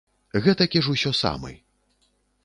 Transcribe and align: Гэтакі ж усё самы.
Гэтакі 0.45 0.81
ж 0.87 0.95
усё 0.95 1.11
самы. 1.19 1.53